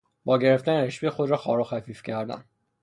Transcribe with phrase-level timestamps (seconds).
[0.25, 2.43] با گرفتن رشوه خود را خوار و خفیف کردن